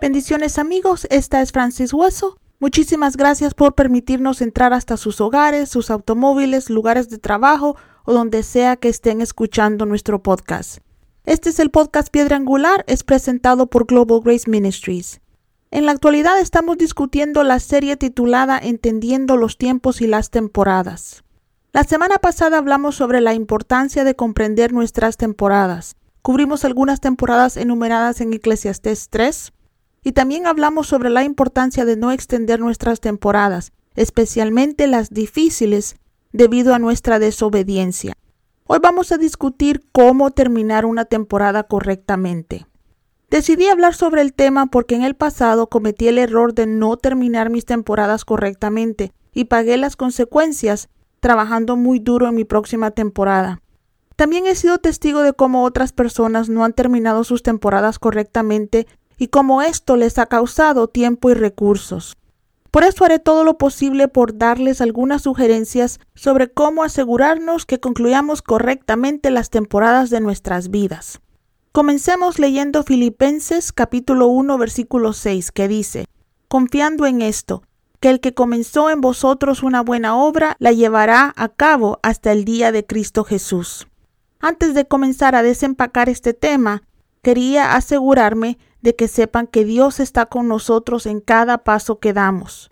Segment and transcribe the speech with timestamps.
[0.00, 2.36] Bendiciones amigos, esta es Francis Hueso.
[2.58, 8.42] Muchísimas gracias por permitirnos entrar hasta sus hogares, sus automóviles, lugares de trabajo o donde
[8.42, 10.78] sea que estén escuchando nuestro podcast.
[11.30, 15.20] Este es el podcast Piedra Angular, es presentado por Global Grace Ministries.
[15.70, 21.22] En la actualidad estamos discutiendo la serie titulada Entendiendo los tiempos y las temporadas.
[21.72, 25.94] La semana pasada hablamos sobre la importancia de comprender nuestras temporadas.
[26.20, 29.52] Cubrimos algunas temporadas enumeradas en Eclesiastés 3,
[30.02, 35.94] y también hablamos sobre la importancia de no extender nuestras temporadas, especialmente las difíciles,
[36.32, 38.14] debido a nuestra desobediencia.
[38.72, 42.68] Hoy vamos a discutir cómo terminar una temporada correctamente.
[43.28, 47.50] Decidí hablar sobre el tema porque en el pasado cometí el error de no terminar
[47.50, 53.60] mis temporadas correctamente y pagué las consecuencias trabajando muy duro en mi próxima temporada.
[54.14, 58.86] También he sido testigo de cómo otras personas no han terminado sus temporadas correctamente
[59.18, 62.16] y cómo esto les ha causado tiempo y recursos.
[62.70, 68.42] Por eso haré todo lo posible por darles algunas sugerencias sobre cómo asegurarnos que concluyamos
[68.42, 71.20] correctamente las temporadas de nuestras vidas.
[71.72, 76.06] Comencemos leyendo Filipenses capítulo 1 versículo 6 que dice,
[76.48, 77.62] confiando en esto,
[77.98, 82.44] que el que comenzó en vosotros una buena obra la llevará a cabo hasta el
[82.44, 83.88] día de Cristo Jesús.
[84.40, 86.82] Antes de comenzar a desempacar este tema,
[87.22, 92.70] quería asegurarme de que sepan que Dios está con nosotros en cada paso que damos.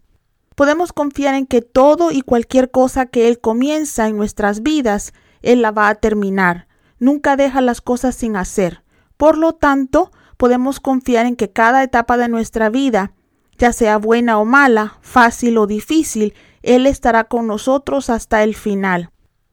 [0.55, 5.63] Podemos confiar en que todo y cualquier cosa que Él comienza en nuestras vidas, Él
[5.63, 6.67] la va a terminar.
[6.99, 8.83] Nunca deja las cosas sin hacer.
[9.17, 13.13] Por lo tanto, podemos confiar en que cada etapa de nuestra vida,
[13.57, 19.11] ya sea buena o mala, fácil o difícil, Él estará con nosotros hasta el final.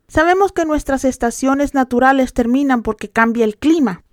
[0.07, 4.03] Sabemos que nuestras estaciones naturales terminan porque cambia el clima.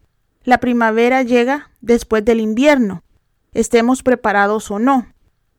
[0.43, 3.03] La primavera llega después del invierno,
[3.53, 5.09] estemos preparados o no.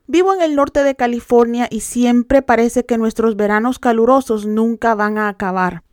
[0.08, 5.18] Vivo en el norte de California y siempre parece que nuestros veranos calurosos nunca van
[5.18, 5.84] a acabar.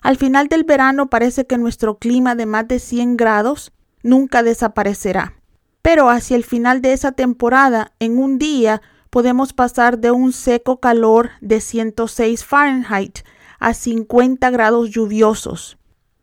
[0.00, 3.72] Al final del verano parece que nuestro clima de más de 100 grados
[4.02, 5.34] nunca desaparecerá.
[5.82, 10.80] Pero hacia el final de esa temporada, en un día, podemos pasar de un seco
[10.80, 13.20] calor de 106 Fahrenheit
[13.58, 15.78] a 50 grados lluviosos.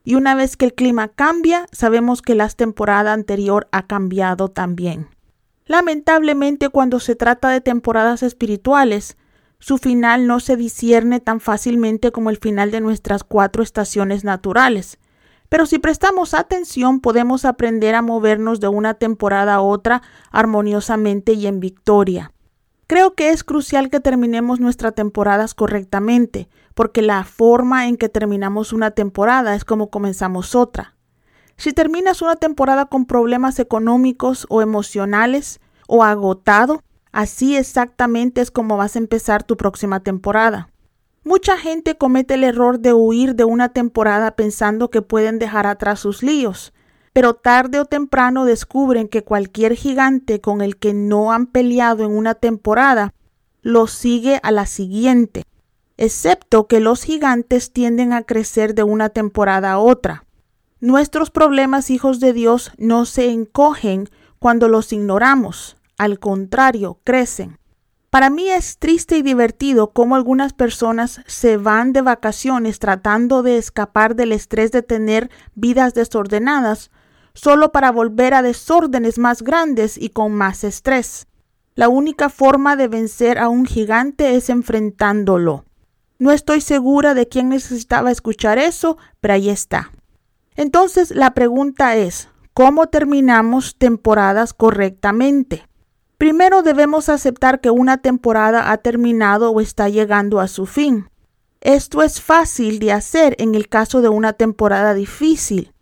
[0.05, 5.09] Y una vez que el clima cambia, sabemos que la temporada anterior ha cambiado también.
[5.65, 9.17] Lamentablemente, cuando se trata de temporadas espirituales,
[9.57, 14.99] su final no se discierne tan fácilmente como el final de nuestras cuatro estaciones naturales.
[15.49, 21.47] Pero si prestamos atención podemos aprender a movernos de una temporada a otra armoniosamente y
[21.47, 22.31] en victoria.
[22.87, 28.73] Creo que es crucial que terminemos nuestras temporadas correctamente, porque la forma en que terminamos
[28.73, 30.95] una temporada es como comenzamos otra.
[31.57, 38.77] Si terminas una temporada con problemas económicos o emocionales o agotado, así exactamente es como
[38.77, 40.69] vas a empezar tu próxima temporada.
[41.23, 45.99] Mucha gente comete el error de huir de una temporada pensando que pueden dejar atrás
[45.99, 46.71] sus líos,
[47.15, 52.11] pero tarde o temprano descubren que cualquier gigante con el que no han peleado en
[52.11, 53.13] una temporada
[53.61, 55.43] los sigue a la siguiente,
[55.95, 60.25] excepto que los gigantes tienden a crecer de una temporada a otra.
[60.81, 67.59] Nuestros problemas, hijos de Dios, no se encogen cuando los ignoramos, al contrario, crecen.
[68.09, 73.57] Para mí es triste y divertido cómo algunas personas se van de vacaciones tratando de
[73.57, 76.91] escapar del estrés de tener vidas desordenadas
[77.35, 81.27] solo para volver a desórdenes más grandes y con más estrés.
[81.75, 85.65] La única forma de vencer a un gigante es enfrentándolo.
[86.17, 89.91] No estoy segura de quién necesitaba escuchar eso, pero ahí está.
[90.55, 95.67] Entonces la pregunta es, ¿cómo terminamos temporadas correctamente?
[96.17, 101.09] Primero debemos aceptar que una temporada ha terminado o está llegando a su fin.
[101.59, 105.73] Esto es fácil de hacer en el caso de una temporada difícil.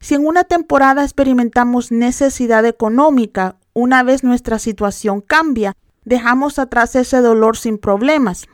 [0.00, 7.20] Si en una temporada experimentamos necesidad económica, una vez nuestra situación cambia, dejamos atrás ese
[7.20, 8.46] dolor sin problemas.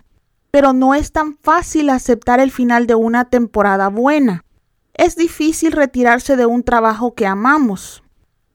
[0.50, 4.44] Pero no es tan fácil aceptar el final de una temporada buena.
[4.94, 8.02] Es difícil retirarse de un trabajo que amamos.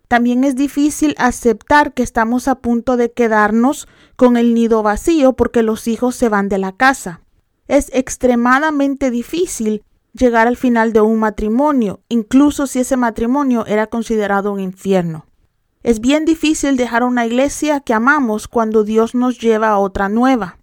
[0.09, 3.87] También es difícil aceptar que estamos a punto de quedarnos
[4.17, 7.21] con el nido vacío porque los hijos se van de la casa.
[7.69, 14.51] Es extremadamente difícil llegar al final de un matrimonio, incluso si ese matrimonio era considerado
[14.51, 15.25] un infierno.
[15.83, 20.57] Es bien difícil dejar una iglesia que amamos cuando Dios nos lleva a otra nueva.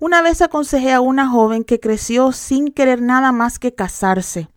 [0.00, 4.48] Una vez aconsejé a una joven que creció sin querer nada más que casarse.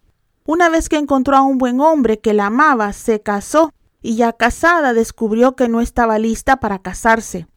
[0.45, 3.71] Una vez que encontró a un buen hombre que la amaba, se casó
[4.01, 7.47] y ya casada descubrió que no estaba lista para casarse.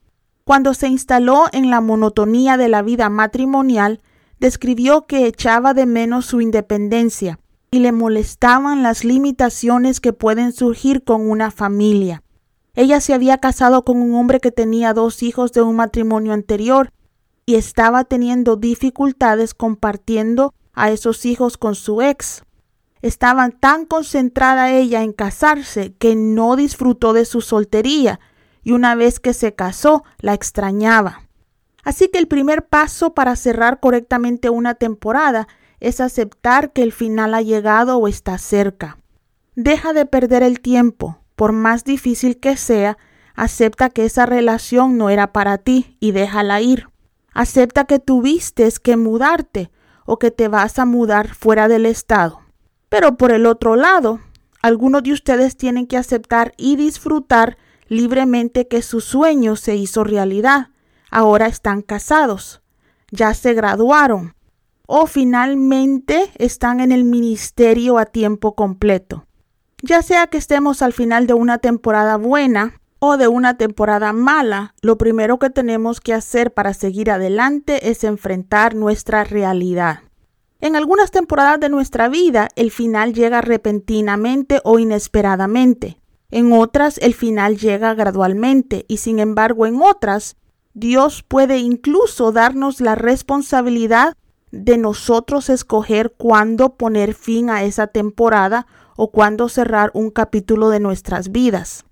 [0.44, 4.00] Cuando se instaló en la monotonía de la vida matrimonial,
[4.42, 7.38] describió que echaba de menos su independencia
[7.70, 12.24] y le molestaban las limitaciones que pueden surgir con una familia.
[12.74, 16.90] Ella se había casado con un hombre que tenía dos hijos de un matrimonio anterior
[17.46, 22.42] y estaba teniendo dificultades compartiendo a esos hijos con su ex.
[23.00, 28.18] Estaba tan concentrada ella en casarse que no disfrutó de su soltería
[28.64, 31.28] y una vez que se casó la extrañaba.
[31.82, 35.48] Así que el primer paso para cerrar correctamente una temporada
[35.80, 38.98] es aceptar que el final ha llegado o está cerca.
[39.56, 42.98] Deja de perder el tiempo, por más difícil que sea,
[43.34, 46.88] acepta que esa relación no era para ti y déjala ir.
[47.34, 49.70] Acepta que tuviste que mudarte
[50.04, 52.40] o que te vas a mudar fuera del estado.
[52.88, 54.20] Pero por el otro lado,
[54.60, 57.58] algunos de ustedes tienen que aceptar y disfrutar
[57.88, 60.68] libremente que su sueño se hizo realidad.
[61.12, 62.62] Ahora están casados,
[63.10, 64.34] ya se graduaron
[64.86, 69.26] o finalmente están en el ministerio a tiempo completo.
[69.82, 74.74] Ya sea que estemos al final de una temporada buena o de una temporada mala,
[74.80, 80.00] lo primero que tenemos que hacer para seguir adelante es enfrentar nuestra realidad.
[80.62, 86.00] En algunas temporadas de nuestra vida el final llega repentinamente o inesperadamente.
[86.30, 90.36] En otras el final llega gradualmente y sin embargo en otras
[90.74, 94.14] Dios puede incluso darnos la responsabilidad
[94.50, 98.66] de nosotros escoger cuándo poner fin a esa temporada
[98.96, 101.84] o cuándo cerrar un capítulo de nuestras vidas.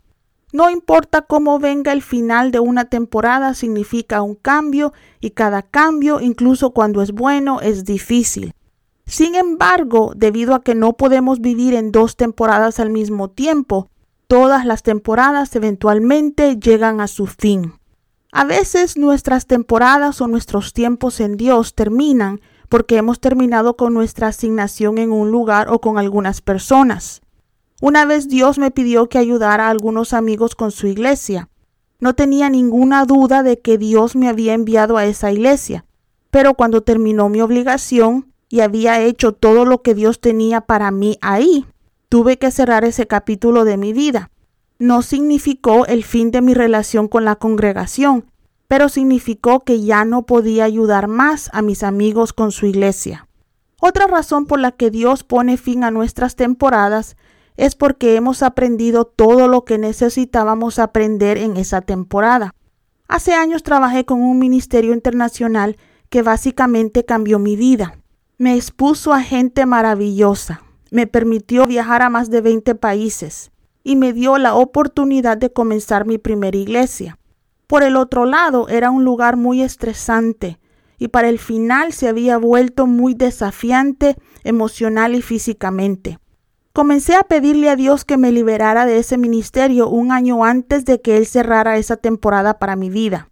[0.52, 6.20] No importa cómo venga el final de una temporada, significa un cambio y cada cambio,
[6.20, 8.52] incluso cuando es bueno, es difícil.
[9.06, 13.88] Sin embargo, debido a que no podemos vivir en dos temporadas al mismo tiempo,
[14.26, 17.79] todas las temporadas eventualmente llegan a su fin.
[18.32, 24.28] A veces nuestras temporadas o nuestros tiempos en Dios terminan porque hemos terminado con nuestra
[24.28, 27.22] asignación en un lugar o con algunas personas.
[27.80, 31.48] Una vez Dios me pidió que ayudara a algunos amigos con su iglesia.
[31.98, 35.84] No tenía ninguna duda de que Dios me había enviado a esa iglesia,
[36.30, 41.18] pero cuando terminó mi obligación y había hecho todo lo que Dios tenía para mí
[41.20, 41.66] ahí,
[42.08, 44.30] tuve que cerrar ese capítulo de mi vida.
[44.80, 48.24] No significó el fin de mi relación con la congregación,
[48.66, 53.28] pero significó que ya no podía ayudar más a mis amigos con su iglesia.
[53.78, 57.18] Otra razón por la que Dios pone fin a nuestras temporadas
[57.58, 62.54] es porque hemos aprendido todo lo que necesitábamos aprender en esa temporada.
[63.06, 65.76] Hace años trabajé con un ministerio internacional
[66.08, 67.98] que básicamente cambió mi vida.
[68.38, 73.50] Me expuso a gente maravillosa, me permitió viajar a más de 20 países
[73.82, 77.18] y me dio la oportunidad de comenzar mi primera iglesia.
[77.66, 80.58] Por el otro lado, era un lugar muy estresante
[80.98, 86.18] y para el final se había vuelto muy desafiante emocional y físicamente.
[86.72, 91.00] Comencé a pedirle a Dios que me liberara de ese ministerio un año antes de
[91.00, 93.30] que Él cerrara esa temporada para mi vida.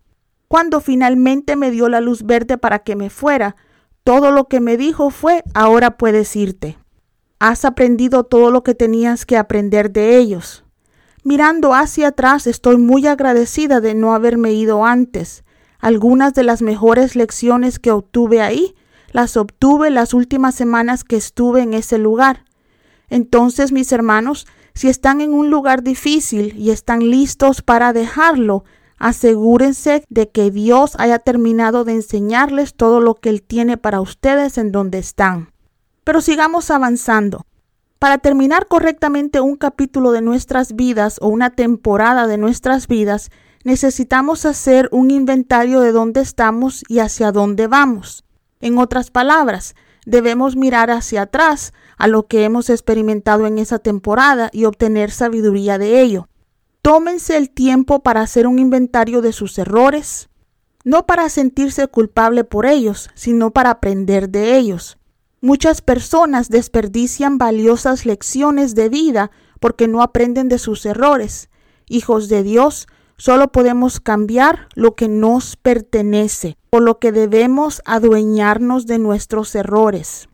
[0.49, 3.55] Cuando finalmente me dio la luz verde para que me fuera,
[4.03, 6.79] todo lo que me dijo fue ahora puedes irte.
[7.41, 10.65] Has aprendido todo lo que tenías que aprender de ellos.
[11.23, 15.45] Mirando hacia atrás, estoy muy agradecida de no haberme ido antes.
[15.79, 18.75] Algunas de las mejores lecciones que obtuve ahí
[19.13, 22.45] las obtuve las últimas semanas que estuve en ese lugar.
[23.09, 28.65] Entonces, mis hermanos, si están en un lugar difícil y están listos para dejarlo,
[28.99, 34.59] asegúrense de que Dios haya terminado de enseñarles todo lo que Él tiene para ustedes
[34.59, 35.51] en donde están.
[36.09, 37.45] Pero sigamos avanzando.
[37.99, 43.29] Para terminar correctamente un capítulo de nuestras vidas o una temporada de nuestras vidas,
[43.63, 48.25] necesitamos hacer un inventario de dónde estamos y hacia dónde vamos.
[48.63, 49.75] En otras palabras,
[50.07, 55.77] debemos mirar hacia atrás a lo que hemos experimentado en esa temporada y obtener sabiduría
[55.77, 56.31] de ello.
[56.81, 60.31] Tómense el tiempo para hacer un inventario de sus errores,
[60.85, 64.98] no para sentirse culpable por ellos, sino para aprender de ellos.
[65.41, 69.31] Muchas personas desperdician valiosas lecciones de vida
[69.61, 71.49] porque no aprenden de sus errores.
[71.89, 78.87] Hijos de Dios, solo podemos cambiar lo que nos pertenece, por lo que debemos adueñarnos
[78.87, 80.29] de nuestros errores.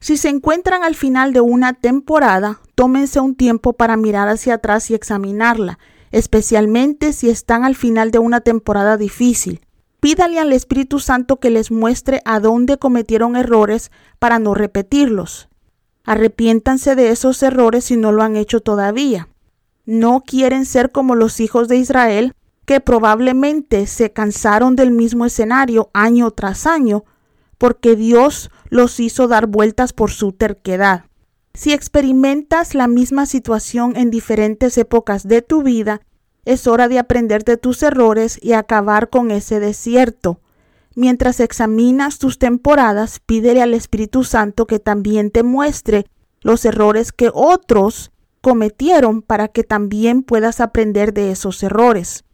[0.00, 4.90] Si se encuentran al final de una temporada, tómense un tiempo para mirar hacia atrás
[4.90, 5.78] y examinarla.
[6.10, 9.62] especialmente si están al final de una temporada difícil.
[10.02, 15.48] Pídale al Espíritu Santo que les muestre a dónde cometieron errores para no repetirlos.
[16.02, 19.28] Arrepiéntanse de esos errores si no lo han hecho todavía.
[19.86, 25.88] No quieren ser como los hijos de Israel, que probablemente se cansaron del mismo escenario
[25.94, 27.04] año tras año,
[27.56, 31.04] porque Dios los hizo dar vueltas por su terquedad.
[31.54, 36.00] Si experimentas la misma situación en diferentes épocas de tu vida,
[36.44, 40.40] es hora de aprender de tus errores y acabar con ese desierto.
[40.94, 46.06] Mientras examinas tus temporadas, pídele al Espíritu Santo que también te muestre
[46.42, 52.24] los errores que otros cometieron para que también puedas aprender de esos errores.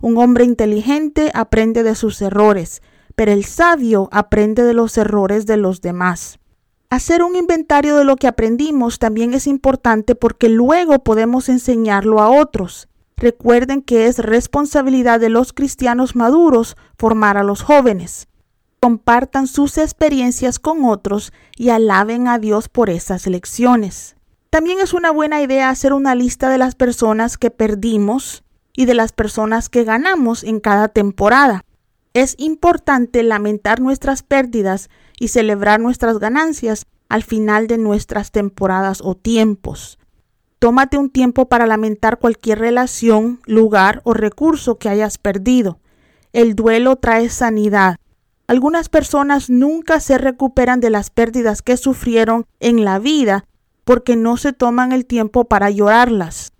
[0.00, 2.82] Un hombre inteligente aprende de sus errores,
[3.14, 6.38] pero el sabio aprende de los errores de los demás.
[6.88, 12.30] Hacer un inventario de lo que aprendimos también es importante porque luego podemos enseñarlo a
[12.30, 12.88] otros.
[13.18, 18.28] Recuerden que es responsabilidad de los cristianos maduros formar a los jóvenes.
[18.80, 24.14] Compartan sus experiencias con otros y alaben a Dios por esas lecciones.
[24.50, 28.94] También es una buena idea hacer una lista de las personas que perdimos y de
[28.94, 31.64] las personas que ganamos en cada temporada.
[32.14, 39.16] Es importante lamentar nuestras pérdidas y celebrar nuestras ganancias al final de nuestras temporadas o
[39.16, 39.97] tiempos.
[40.58, 45.78] Tómate un tiempo para lamentar cualquier relación, lugar o recurso que hayas perdido.
[46.32, 47.96] El duelo trae sanidad.
[48.48, 53.44] Algunas personas nunca se recuperan de las pérdidas que sufrieron en la vida
[53.84, 56.52] porque no se toman el tiempo para llorarlas.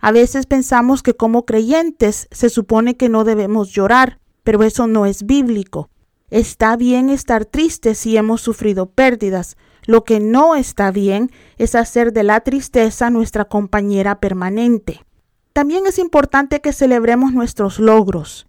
[0.00, 5.06] A veces pensamos que como creyentes se supone que no debemos llorar, pero eso no
[5.06, 5.88] es bíblico.
[6.30, 12.12] Está bien estar triste si hemos sufrido pérdidas, lo que no está bien es hacer
[12.12, 15.04] de la tristeza nuestra compañera permanente.
[15.52, 18.46] También es importante que celebremos nuestros logros.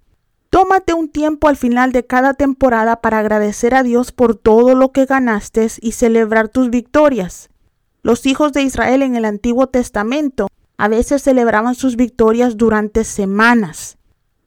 [0.49, 4.91] Tómate un tiempo al final de cada temporada para agradecer a Dios por todo lo
[4.91, 7.49] que ganaste y celebrar tus victorias.
[8.01, 13.97] Los hijos de Israel en el Antiguo Testamento a veces celebraban sus victorias durante semanas.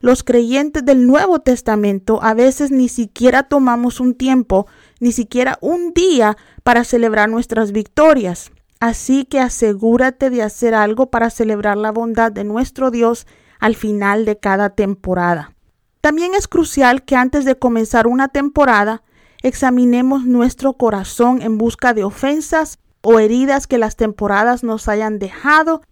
[0.01, 4.67] Los creyentes del Nuevo Testamento a veces ni siquiera tomamos un tiempo,
[5.01, 8.51] ni siquiera un día para celebrar nuestras victorias.
[8.81, 13.27] Así que asegúrate de hacer algo para celebrar la bondad de nuestro Dios
[13.59, 15.55] al final de cada temporada.
[16.01, 19.03] También es crucial que antes de comenzar una temporada
[19.43, 25.83] examinemos nuestro corazón en busca de ofensas o heridas que las temporadas nos hayan dejado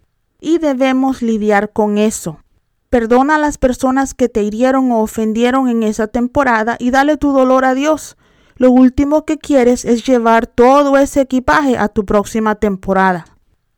[0.40, 2.40] y debemos lidiar con eso.
[2.90, 7.32] Perdona a las personas que te hirieron o ofendieron en esa temporada y dale tu
[7.32, 8.16] dolor a Dios.
[8.56, 13.26] Lo último que quieres es llevar todo ese equipaje a tu próxima temporada.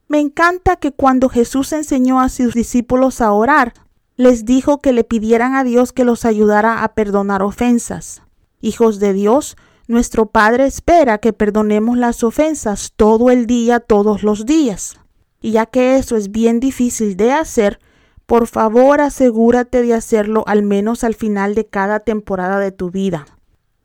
[0.06, 3.74] Me encanta que cuando Jesús enseñó a sus discípulos a orar,
[4.16, 8.22] les dijo que le pidieran a Dios que los ayudara a perdonar ofensas.
[8.60, 9.56] Hijos de Dios,
[9.88, 14.98] nuestro Padre espera que perdonemos las ofensas todo el día, todos los días.
[15.40, 17.80] Y ya que eso es bien difícil de hacer,
[18.26, 23.26] por favor asegúrate de hacerlo al menos al final de cada temporada de tu vida.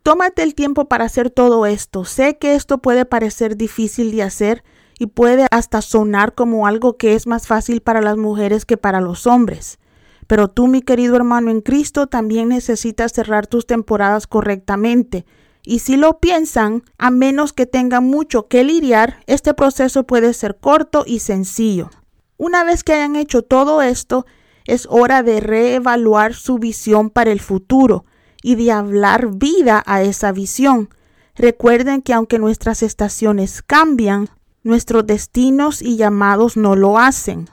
[0.03, 2.03] Tómate el tiempo para hacer todo esto.
[2.03, 4.61] Sé que esto puede parecer difícil de hacer
[4.99, 8.99] y puede hasta sonar como algo que es más fácil para las mujeres que para
[8.99, 9.79] los hombres.
[10.27, 15.25] Pero tú, mi querido hermano en Cristo, también necesitas cerrar tus temporadas correctamente.
[15.63, 20.57] Y si lo piensan, a menos que tengan mucho que lidiar, este proceso puede ser
[20.57, 21.89] corto y sencillo.
[22.35, 24.25] Una vez que hayan hecho todo esto,
[24.65, 28.03] es hora de reevaluar su visión para el futuro
[28.43, 30.89] y de hablar vida a esa visión.
[31.35, 34.29] Recuerden que aunque nuestras estaciones cambian,
[34.61, 37.49] nuestros destinos y llamados no lo hacen.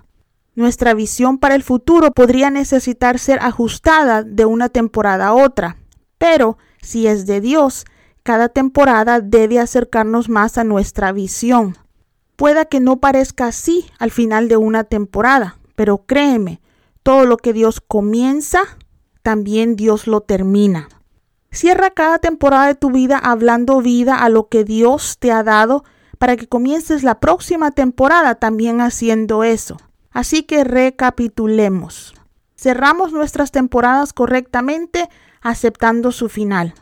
[0.54, 5.78] Nuestra visión para el futuro podría necesitar ser ajustada de una temporada a otra,
[6.18, 7.86] pero si es de Dios,
[8.22, 11.78] cada temporada debe acercarnos más a nuestra visión.
[12.36, 16.60] Pueda que no parezca así al final de una temporada, pero créeme,
[17.02, 18.60] todo lo que Dios comienza,
[19.22, 20.88] también Dios lo termina.
[21.52, 25.84] Cierra cada temporada de tu vida hablando vida a lo que Dios te ha dado
[26.18, 29.78] para que comiences la próxima temporada también haciendo eso.
[30.10, 32.14] Así que recapitulemos.
[32.56, 35.08] Cerramos nuestras temporadas correctamente
[35.40, 36.74] aceptando su final,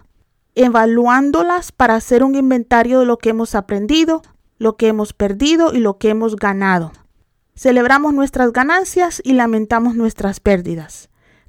[0.54, 4.22] evaluándolas para hacer un inventario de lo que hemos aprendido,
[4.58, 6.92] lo que hemos perdido y lo que hemos ganado.
[7.54, 11.07] Celebramos nuestras ganancias y lamentamos nuestras pérdidas.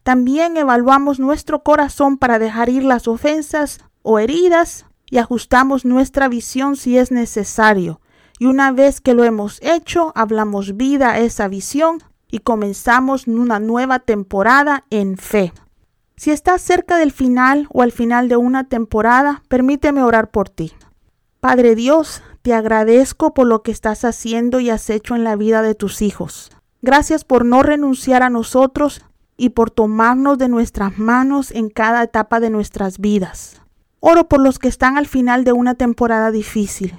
[0.09, 6.77] También evaluamos nuestro corazón para dejar ir las ofensas o heridas y ajustamos nuestra visión
[6.77, 8.01] si es necesario.
[8.39, 13.59] Y una vez que lo hemos hecho, hablamos vida a esa visión y comenzamos una
[13.59, 15.53] nueva temporada en fe.
[16.15, 20.73] Si estás cerca del final o al final de una temporada, permíteme orar por ti.
[21.39, 25.61] Padre Dios, te agradezco por lo que estás haciendo y has hecho en la vida
[25.61, 26.49] de tus hijos.
[26.81, 29.03] Gracias por no renunciar a nosotros
[29.39, 33.61] y por tomarnos de nuestras manos en cada etapa de nuestras vidas.
[34.01, 36.95] Oro por los que están al final de una temporada difícil.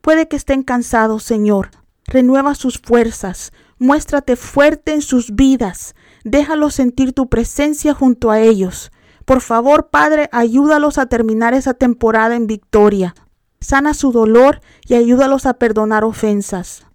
[0.00, 1.70] Puede que estén cansados, Señor.
[2.06, 3.52] Renueva sus fuerzas.
[3.78, 5.94] Muéstrate fuerte en sus vidas.
[6.24, 8.90] Déjalos sentir tu presencia junto a ellos.
[9.24, 13.14] Por favor, Padre, ayúdalos a terminar esa temporada en victoria.
[13.60, 16.86] Sana su dolor y ayúdalos a perdonar ofensas.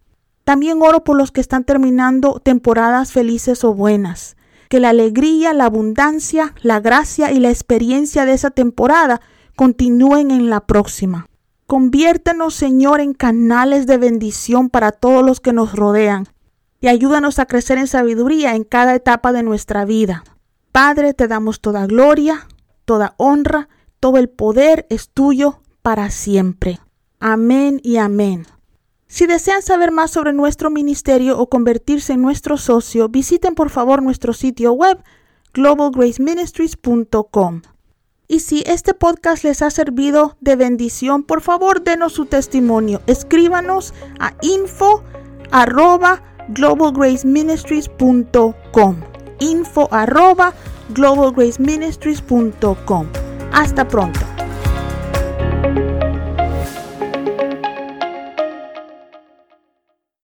[0.43, 4.35] También oro por los que están terminando temporadas felices o buenas
[4.69, 9.19] que la alegría, la abundancia, la gracia y la experiencia de esa temporada
[9.55, 11.27] continúen en la próxima.
[11.67, 16.27] Conviértenos, Señor, en canales de bendición para todos los que nos rodean
[16.81, 20.23] y ayúdanos a crecer en sabiduría en cada etapa de nuestra vida.
[20.71, 22.47] Padre, te damos toda gloria,
[22.85, 26.79] toda honra, todo el poder es tuyo para siempre.
[27.19, 28.45] Amén y amén.
[29.09, 34.03] Si desean saber más sobre nuestro ministerio o convertirse en nuestro socio, visiten por favor
[34.03, 34.99] nuestro sitio web
[35.55, 37.63] globalgraceministries.com.
[38.27, 43.01] Y si este podcast les ha servido de bendición, por favor denos su testimonio.
[43.07, 45.03] Escríbanos a info
[45.49, 48.95] arroba globalgraceministries.com.
[49.39, 49.89] Info.
[53.51, 54.19] Hasta pronto.